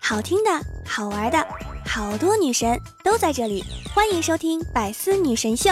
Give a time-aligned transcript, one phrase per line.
[0.00, 0.50] 好听的，
[0.86, 1.46] 好玩的，
[1.84, 5.70] 好多女神都在这里，欢迎收听《百思女神秀》。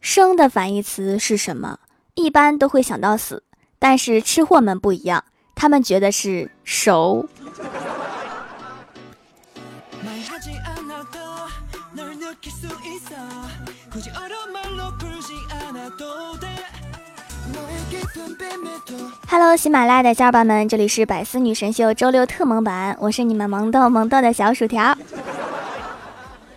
[0.00, 1.78] 生的反义词是什么？
[2.14, 3.44] 一般都会想到死，
[3.78, 5.24] 但是吃货们不一样，
[5.54, 7.28] 他们觉得是熟。
[19.30, 24.96] Hello，喜马拉雅的小伙伴们，这里是百思女神秀周六特萌版，我是你们萌豆萌豆的小薯条。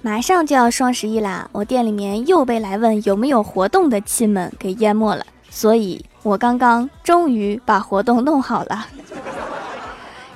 [0.01, 8.87] 马上就要双十一啦，我店里面又被来问有没有活动的亲们给淹没了，所以我刚刚终于把活动弄好了。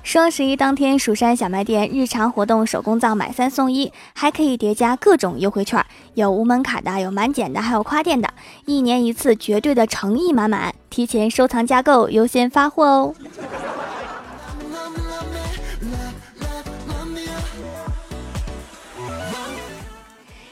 [0.06, 5.84] 双十一当天，蜀山小卖店日常活动手工皂买三送一，还可以叠加各种优惠券，
[6.14, 8.30] 有无门槛的，有满减的，还有跨店的，
[8.68, 13.16] 一年一次，绝对的诚意满满，提前收藏加购，优先发货哦。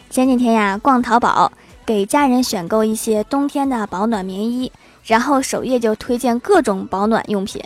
[0.10, 1.52] 前几天呀，逛淘宝，
[1.86, 4.72] 给家人选购一些冬天的保暖棉衣，
[5.04, 7.62] 然后首页就推荐各种保暖用品。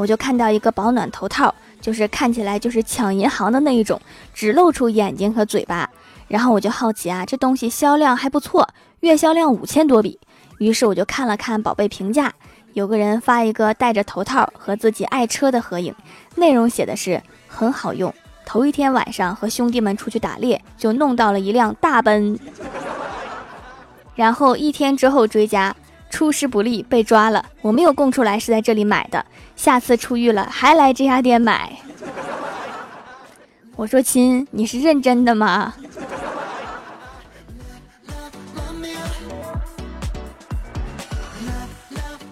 [0.00, 4.00] 我就看到一个保暖头套，就是看起来就是抢银行的那一种，
[4.32, 5.90] 只露出眼睛和嘴巴。
[6.26, 8.66] 然后我就好奇啊，这东西销量还不错，
[9.00, 10.18] 月销量五千多笔。
[10.56, 12.32] 于是我就看了看宝贝评价，
[12.72, 15.94] 有个人发一个戴着头套和自己爱车的合影，
[16.36, 18.10] 内容写的是很好用。
[18.46, 22.38] 头一天晚上和兄弟们出去打猎，就弄到了一辆大奔。
[24.16, 25.76] 然后一天之后追加。
[26.12, 29.24] 出师不利被抓了，我没有供出来是在这里买的，
[29.60, 31.76] 下次出狱了还来这家店买。
[33.76, 35.74] 我说亲，你是认真的吗？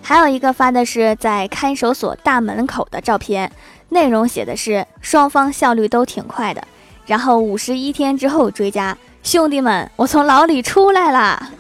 [0.01, 3.53] 还有一个发的是在看守所大门口的照片，
[3.91, 6.67] 内容写的是双方效率都挺快的，
[7.05, 11.51] 然后五十一天之后追加，兄弟们，我从牢里出来了。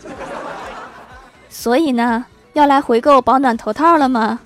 [1.50, 2.24] 所以呢，
[2.54, 4.40] 要来回购保暖头套了吗？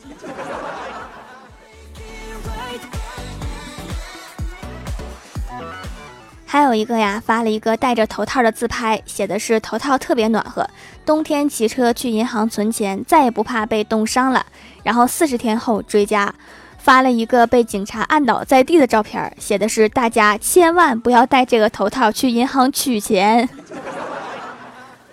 [6.52, 10.68] 还有一个呀，发了一个戴着头套的自拍，写的是头套特别暖和，
[11.02, 14.44] 冬天骑车去银行存钱，再也不怕被冻伤了。
[14.82, 16.30] 然后四十天后追加，
[16.76, 23.48] 发了一个被警察按倒在地的照片，写的是大家千万不要戴这个头套去银行取钱。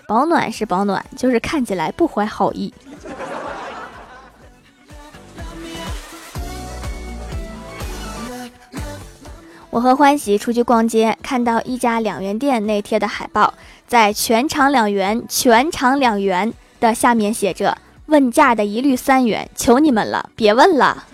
[0.09, 2.73] 保暖是保暖，就是看起来不怀好意。
[9.79, 13.53] 我和欢喜出去逛街，看到一家两元店内贴的海报，
[13.87, 16.51] 在“全场两元，全场两元”
[16.81, 21.05] 的下面写着“问价的一律三元，求你们了，别问了。”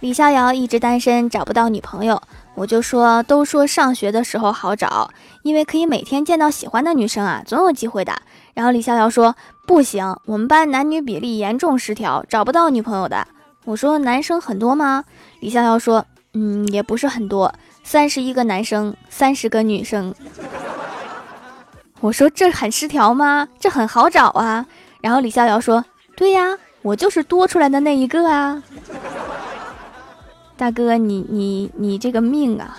[0.00, 2.20] 李逍遥一直单身，找不到女朋友。
[2.56, 5.10] 我就说，都说上学的时候好找，
[5.42, 8.14] 因为可以每天见到喜欢的女生啊，总有机会的。
[8.54, 9.36] 然后李逍遥说，
[9.66, 13.28] 不行，我们班男女比例严重失调，找不到女朋友的。
[13.66, 15.04] 我说，男生很多吗？
[15.40, 17.52] 李逍遥说，嗯，也不是很多，
[17.84, 20.14] 三十一个男生，三十个女生。
[22.00, 23.46] 我说，这很失调吗？
[23.60, 24.64] 这很好找啊。
[25.02, 25.84] 然后李逍遥说，
[26.16, 28.62] 对呀，我就是多出来的那一个啊。
[30.56, 32.78] 大哥，你你你这个命啊！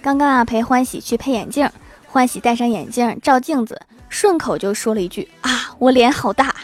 [0.00, 1.68] 刚刚啊，陪欢喜去配眼镜，
[2.06, 6.54] 欢喜戴上眼镜照镜子，顺口就说了一句：“啊，我脸好大。”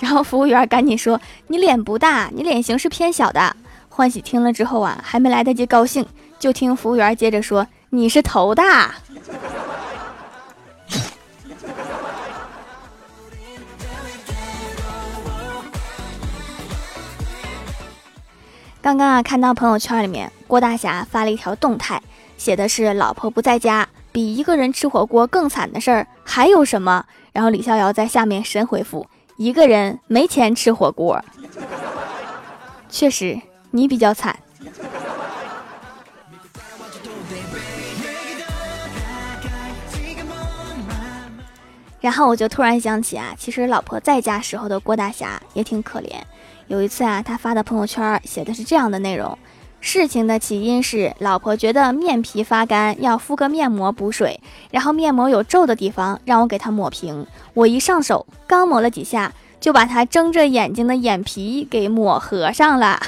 [0.00, 3.54] 然后服务员赶紧说：“你脸不大，你脸型是偏小的。”
[3.90, 6.06] 欢喜听了之后啊，还没来得及高兴，
[6.38, 8.94] 就听服务员接着说：“你是头大。”
[18.82, 22.02] 刚刚啊，看到朋友圈里面郭大侠发了一条动态，
[22.36, 29.06] 写的是“老婆不在家，比一个人吃火锅更惨的事儿还有什么？”然后李逍遥在下面神回复
[29.38, 31.24] ：“一个人没钱吃火锅。”
[32.90, 33.40] 确实，
[33.70, 34.36] 你比较惨。
[42.00, 46.20] 然后我就突然想起啊，其实老婆在家时候的郭大侠也挺可怜。
[46.68, 49.36] 有一次啊，他发的朋友圈写的是这样的内容：
[49.80, 57.26] 事情的起因是老婆觉得面皮发干，要敷个面膜补水，然后面膜有皱的地方让我给她抹平。
[57.54, 63.00] 我一上手，刚抹了几下，就把他睁着眼睛的眼皮给抹合上了，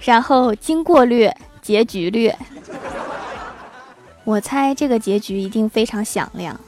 [0.00, 2.36] 然后经过略，结局略。
[4.24, 6.60] 我猜这个结局一定非常响亮。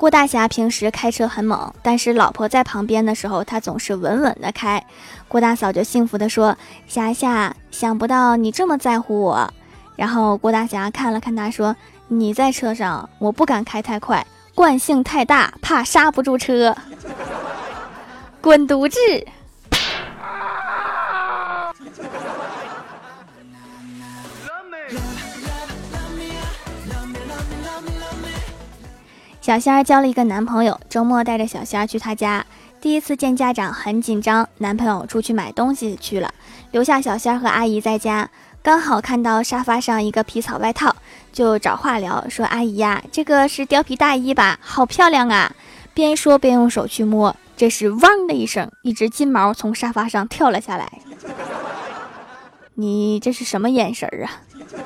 [0.00, 4.82] 郭大侠平时开车很猛，但是老婆在旁边的时候，他总是稳稳的开。
[5.28, 6.56] 郭大嫂就幸福的说
[6.88, 9.52] ：“霞霞，想不到你这么在乎我。”
[9.96, 11.76] 然后郭大侠看了看他，说
[12.08, 16.74] ：“你在车上，我不敢开太快，惯性太大，怕刹不住车。”
[18.40, 18.98] 滚犊子！
[29.50, 32.46] 小仙儿交了一个男朋友，周末带着小仙儿去他家。
[32.80, 36.32] 第一次见家长很紧张，男朋友出去买东西去了，
[36.70, 38.30] 留下小仙儿和阿姨在家。
[38.62, 40.94] 刚好看到沙发上一个皮草外套，
[41.32, 44.56] 就找话聊说：“阿姨呀，这个是貂皮大衣吧？
[44.62, 45.52] 好漂亮啊！”
[45.92, 50.88] 边说边用手去摸，这时“汪”的一声，一只金毛从沙发上跳了下来。
[52.74, 54.30] 你这是什么眼神啊？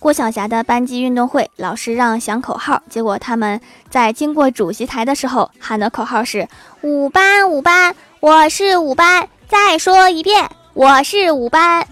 [0.00, 3.60] 郭晓霞的班级运动会，老师让响口号，结果他们
[3.90, 6.48] 在经过主席台的时候喊的口号是
[6.82, 11.84] “五班五班，我是五班”，再说一遍，我是五班。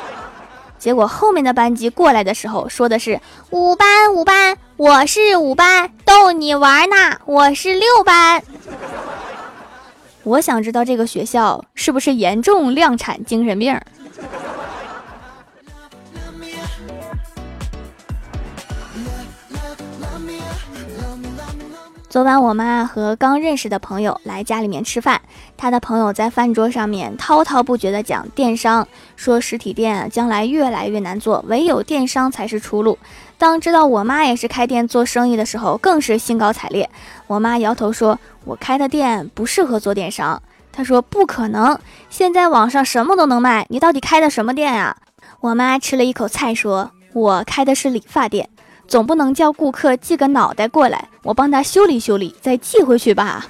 [0.78, 3.20] 结果后面的班级过来的时候说的是
[3.50, 8.42] “五班五班，我是五班”，逗你玩呢，我是六班。
[10.24, 13.78] 我想知道这个学校是不是严重量产精神病？
[22.16, 25.20] 昨晚我妈和刚认识的朋友来家里面吃饭，
[25.54, 32.98] 她的朋友在饭桌上面滔滔不绝地讲电商，说实体店将来越来越难做，唯有电商才是出路。
[33.36, 36.88] 当知道我妈也是开店做生意的时候，更是兴高采烈。
[37.26, 40.40] 我妈摇头说：“我开的店不适合做电商。”
[40.72, 41.78] 她说：“不可能，
[42.08, 44.96] 现在网上什么都能卖，你到底开的什么店啊？”
[45.40, 48.48] 我妈吃了一口菜说：“我开的是理发店，
[48.88, 53.46] 总不能叫顾客寄个脑袋过来，我帮他修理修理再寄回去吧。”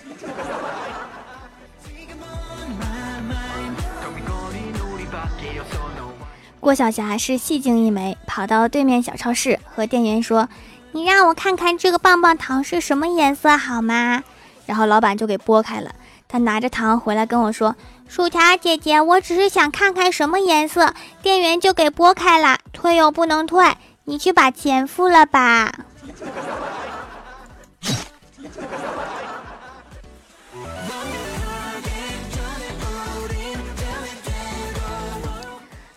[6.58, 10.48] 郭晓霞是戏精一枚，跑到对面小超市和店员说
[10.90, 14.24] ：“你让我看看这个棒棒糖是什么颜色好吗？”
[14.66, 15.92] 然后老板就给拨开了。
[16.26, 17.76] 他拿着糖回来跟我说
[18.08, 20.92] ：“薯条姐姐，我只是想看看什么颜色。”
[21.22, 23.64] 店员就给拨开了，退又不能退，
[24.08, 25.72] 你去把钱付了吧。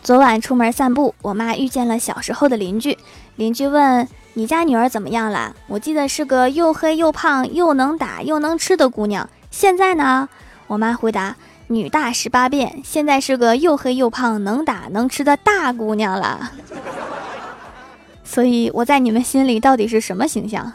[0.02, 2.98] 昨晚出门散步，我妈遇见了小时候的邻居。
[3.36, 5.56] 邻居问：“你家女儿怎么样了？
[5.68, 9.30] 我记得是个又黑又胖又能打又能吃的姑娘。
[9.52, 10.28] 现在呢？”
[10.66, 11.36] 我妈回答
[11.68, 16.54] ：“女大十八变，现在是个又黑又胖能打能吃的大姑娘了。”
[18.30, 20.72] 所以我在你们心里到底是什么形象？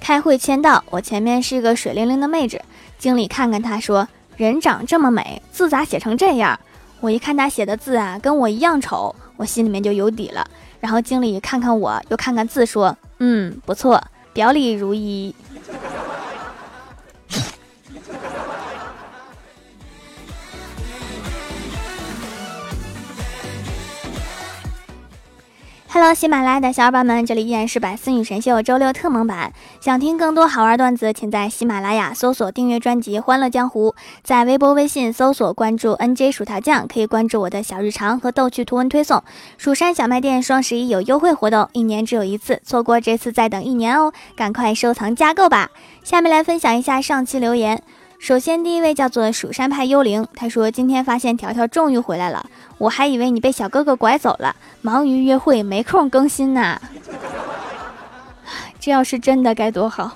[0.00, 2.60] 开会签到，我前面是一个水灵灵的妹纸，
[2.98, 6.58] 经理看看她说：“人长这么美，字咋写成这样？”
[6.98, 10.44] 我一看她写的字啊，跟我一样丑，我心里面就有底了。
[10.80, 15.32] 然后经理看看我，又看看字，说：“嗯，不错，表里如一。”
[26.04, 29.54] Hello，喜马拉雅的小伙伴们，这里依然是百思女神秀周六特蒙版。
[29.80, 33.92] 想听更多好玩段子，请在喜马拉雅搜索订阅专辑《欢乐江湖》，
[34.22, 39.24] 在微博、微信搜索关注 NJ 薯条酱，可以关注我的小日常和逗趣图文推送。
[39.56, 45.70] 蜀山小卖店双十一有优惠活动，一年只有一次，错过这次再等一年哦，赶快收藏加购吧。
[46.02, 47.82] 下面来分享一下上期留言。
[48.24, 52.46] 首先，第一位叫做蜀山派幽灵，他说今天发现条条终于回来了，
[52.78, 56.80] 我还以为你被小哥哥拐走了，忙于约会没空更新呢。
[58.80, 60.12] 这要是真的该多好。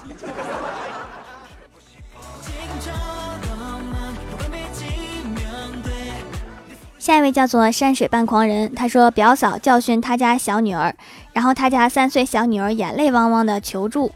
[6.99, 10.95] 下一位叫做山水半狂人，他说表嫂教训他家小女儿，
[11.35, 14.13] 然后他家三岁小女儿眼泪汪汪的求助：“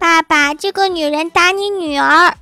[0.00, 2.34] 爸爸，这个女人打你女儿。”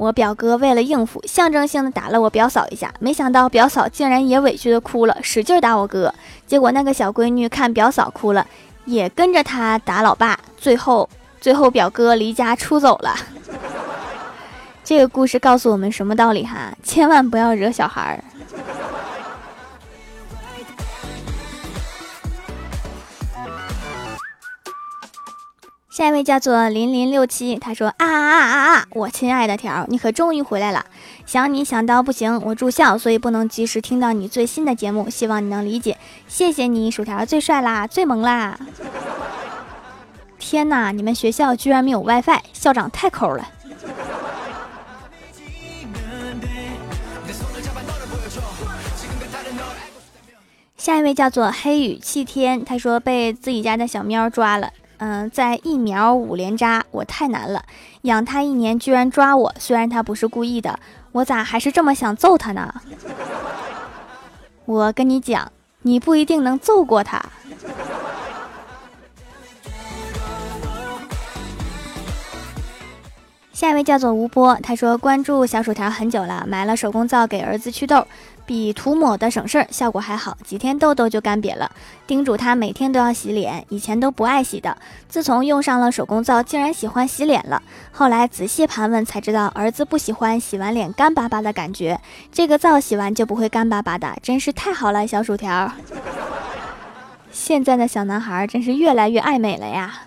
[0.00, 6.14] 我表哥为了应付，象征性的打了我表嫂一下，没想到表嫂竟然也委屈的哭了，使劲打我哥。
[6.46, 8.46] 结果那个小闺女看表嫂哭了，
[8.86, 10.40] 也跟着他打老爸。
[10.56, 11.06] 最后，
[11.38, 13.14] 最后表哥离家出走了。
[14.82, 16.72] 这个故事告诉我们什么道理哈？
[16.82, 18.24] 千万不要惹小孩儿。
[26.00, 28.86] 下一位叫做零零六七，他说啊啊啊啊！
[28.92, 30.86] 我亲爱的条，你可终于回来了，
[31.26, 32.40] 想你想到不行。
[32.42, 35.98] 我住校，所以不能及时听到你最新的节目，希望你能理解。
[36.26, 38.58] 谢谢你，薯条最帅啦，最萌啦！
[40.40, 43.46] 天哪，你们学校居然没有 WiFi，校长太抠了。
[50.78, 54.70] 下一位叫做黑雨气天，他说被自己家的小喵抓了。
[55.00, 57.64] 嗯，在疫苗五连扎，我太难了。
[58.02, 60.78] 养它一年，居然抓我，虽然它不是故意的，
[61.12, 62.72] 我咋还是这么想揍它呢？
[64.66, 65.50] 我跟你讲，
[65.82, 67.18] 你不一定能揍过它。
[73.60, 78.06] 下一位叫做吴波，他说关注小薯条很久了，买了手工皂给儿子祛痘。
[78.46, 81.70] 比涂抹的省事儿，效果还好，几天痘痘就干瘪了。
[82.06, 84.74] 叮嘱他每天都要洗脸，以前都不爱洗的，
[85.10, 87.62] 自从用上了手工皂，竟然喜欢洗脸了。
[87.92, 92.00] 后来仔细盘问才知道，儿子不喜欢洗完脸干巴巴的感觉，
[92.32, 95.70] 这个皂洗完就不会干巴巴的，真是太好了，小薯条。
[97.30, 100.04] 现在的小男孩真是越来越爱美了呀。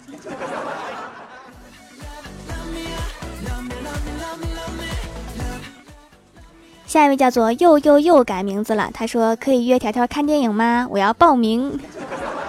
[6.94, 10.88] 下一位叫做又又又改名字了，他说可以约条条看电影吗？
[10.92, 11.80] 我要报名。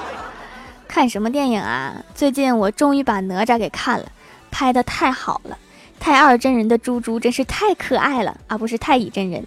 [0.87, 1.95] 看什么电影啊？
[2.15, 4.05] 最近我终于把哪吒给看了，
[4.51, 5.57] 拍的太好了，
[5.99, 9.43] 太二真人的猪猪真是太可爱了啊，不是太乙真人。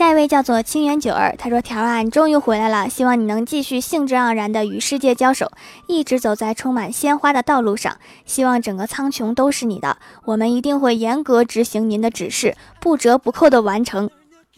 [0.00, 5.52] 下一位叫做清源九儿，他说：“条啊，你终于回来了，希望你能继续兴致盎然的与世界交手，
[5.88, 7.98] 一直走在充满鲜花的道路上。
[8.24, 14.08] 希望整个苍穹都是你的，我们一定会严格执行您的指示，不折不扣的完成。”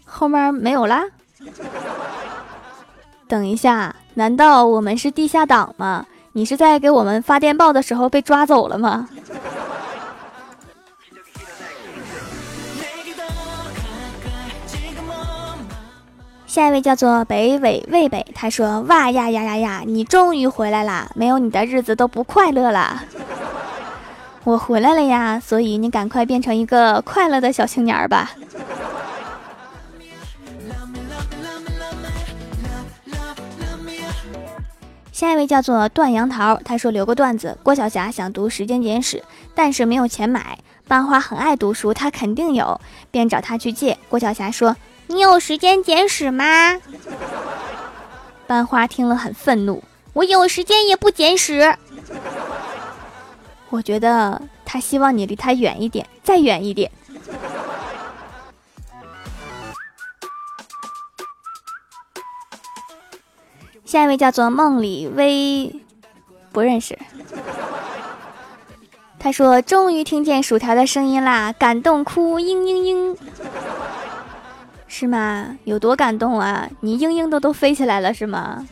[0.07, 1.03] 后面没有啦？
[3.27, 6.07] 等一下，难道我们是地下党吗？
[6.35, 9.09] 你是在给我们发电报的时候被抓走了吗？
[16.53, 21.11] 下一位叫做北纬卫北，他说：“哇呀呀呀呀，你终于回来啦！
[21.15, 23.03] 没有你的日子都不快乐了。
[24.45, 28.33] 我回来了呀，所以你赶快变成一个快乐的小青年吧。”
[35.11, 39.17] 下一位叫做段杨桃，他说留个段子：郭晓霞想读《时间简史》，
[39.55, 40.59] 但是没有钱买。
[40.87, 42.79] 班花很爱读书，她肯定有，
[43.11, 43.97] 便找他去借。
[44.11, 44.77] 郭晓霞说。
[45.13, 46.81] 你有时间简史吗？
[48.47, 49.85] 班花听了很愤怒。
[50.15, 51.77] 我有时间也不简史。
[53.69, 56.91] 我觉得他希望你离他远一点，再远一点。
[63.85, 65.79] 下一位叫做梦里微，
[66.53, 66.99] 不认识。
[69.19, 73.19] 他说：“终于听见薯条的声音啦，感动哭，嘤嘤嘤。”
[74.95, 75.57] 是吗？
[75.65, 76.69] 有多感动啊！
[76.81, 78.63] 你嘤嘤的都飞起来了，是吗？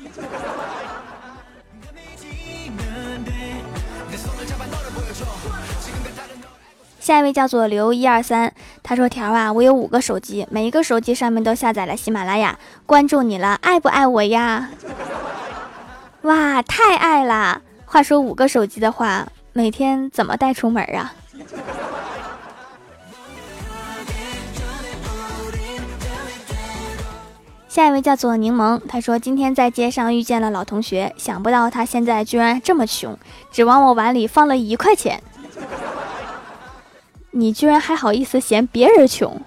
[7.01, 14.69] 下一位叫做刘一二三，他说：“条啊，我有五个手机，每一个手机上面都下载了喜马拉雅，关注你了，爱不爱我呀？”
[16.23, 17.63] 哇，太爱啦！
[17.87, 21.15] 话说五个手机的话，每天怎么带出门啊？
[27.71, 33.17] 下一位叫做柠檬，他说今天在街上遇见了老同学，想不到他现在居然这么穷，
[33.53, 35.23] 只往我碗里放了一块钱。
[37.31, 39.41] 你居然还好意思嫌别人穷？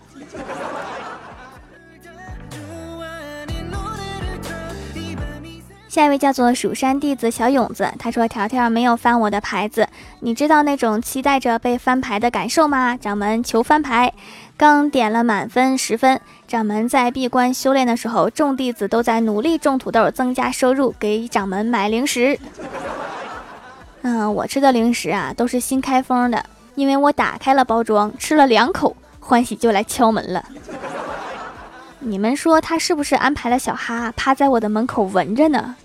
[5.90, 9.90] 下一位叫做蜀山弟子小勇子，他说条条没有翻我的牌子，
[10.22, 12.96] 你知道那种期待着被翻牌的感受吗？
[12.96, 14.14] 掌门求翻牌。
[14.56, 16.22] 刚点了满分十分，
[16.54, 22.38] 掌门在闭关修炼的时候，众弟子都在努力种土豆，增加收入，给掌门买零食。
[24.04, 26.46] 嗯，我吃的零食啊，都是新开封的，
[26.76, 30.46] 因为我打开了包装，吃了两口，欢喜就来敲门了。
[31.98, 35.76] 你们说他是不是安排了小哈趴在我的门口闻着呢？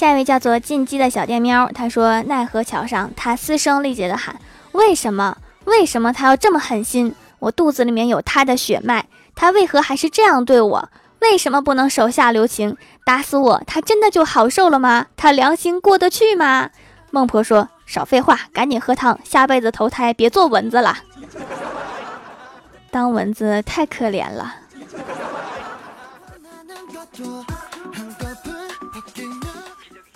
[0.00, 4.40] 下一位叫做进击的小电喵，他说奈何桥上，他嘶声力竭的喊
[4.72, 5.36] ：“为什么？
[5.66, 7.14] 为什么他要这么狠心？
[7.38, 9.04] 我肚子里面有他的血脉，
[9.34, 10.88] 他为何还是这样对我？
[11.18, 13.62] 为什么不能手下留情，打死我？
[13.66, 15.08] 他真的就好受了吗？
[15.18, 16.70] 他良心过得去吗？”
[17.12, 20.96] 孟婆说：“少废话，赶紧喝汤，下辈子投胎别做蚊子了。
[22.90, 24.54] 当蚊子太可怜了。”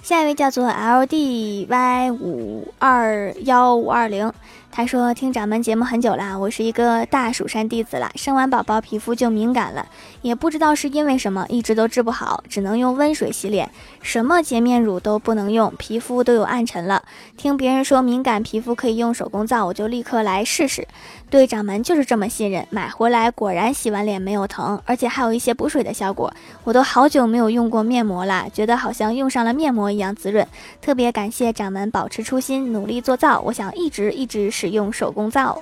[0.05, 4.31] 下一位叫做 L D Y 五二幺五二零。
[4.76, 8.11] 他说：“听掌门节目很久了，我是一个大蜀山弟子了。
[8.16, 9.87] 生完宝宝皮肤就敏感了，
[10.21, 13.71] 也不知道是因为什么，一直都治不好，只能用温水洗脸，
[14.02, 17.04] 什么洁面乳都不能用，皮肤都有暗沉了。
[17.37, 20.85] 听别人说敏感皮肤可以用手工皂，我就立刻来试试。
[21.31, 26.33] 对掌门就是这么信任，买回来果然洗完脸没有疼，而且还有一些补水的效果。
[26.64, 30.45] 我都好久没有用过面膜了，觉得好像用上了面膜一样滋润。
[30.83, 35.61] 特别感谢掌门保持初心，努力做皂，我想一直一直试使用手工皂，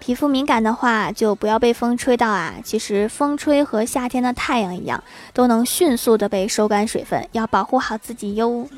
[0.00, 2.54] 皮肤敏感的话就不要被风吹到啊！
[2.64, 8.68] 其实风吹和夏天的太阳一样，都能迅速的被收干水分，要保护好自己哟。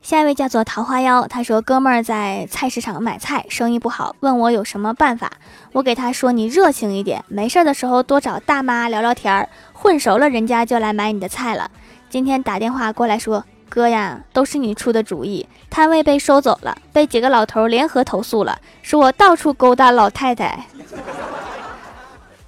[0.00, 5.32] 下一位叫做桃花妖，他说：“哥们儿在菜市场买菜，生意不好，问我有什么办法。
[5.72, 11.68] 我给他说：你热情一点，没事的时候多找大妈聊聊天儿，混熟了，人家就来买你的菜了。
[12.08, 15.46] 今天打电话过来说。”哥呀，都是你出的主意。
[15.70, 20.66] 摊位被收走了，被几个老头联合投诉了，说我到处勾搭老太太。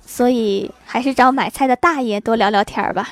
[0.06, 3.10] 所以还是找买菜的大爷多聊聊天吧。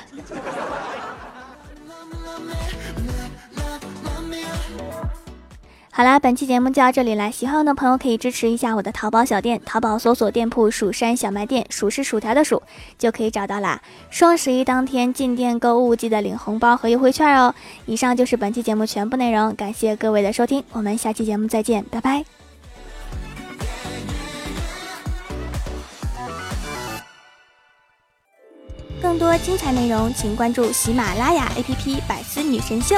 [5.99, 7.29] 好啦，本期节目就到这里了。
[7.29, 12.63] 喜欢我的朋友可以支持一下我的淘宝小店，淘宝搜索店铺“蜀山小卖店”，数是薯条的数，
[12.97, 13.81] 就可以找到啦。
[14.09, 17.53] 双十一当天进店购物，记得领红包和优惠券哦。
[17.85, 22.23] 以上就是本期节目全部内容，感谢各位的收听，我们下期节目再见，拜拜。
[29.01, 32.95] 更多精彩内容，请关注喜马拉雅 APP《百思女神秀》。